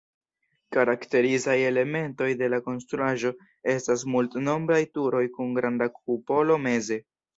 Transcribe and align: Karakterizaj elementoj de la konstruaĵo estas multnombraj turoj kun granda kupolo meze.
Karakterizaj 0.75 1.55
elementoj 1.65 2.29
de 2.39 2.49
la 2.53 2.59
konstruaĵo 2.69 3.33
estas 3.75 4.07
multnombraj 4.15 4.81
turoj 4.99 5.23
kun 5.37 5.53
granda 5.61 5.93
kupolo 5.99 6.59
meze. 6.69 6.99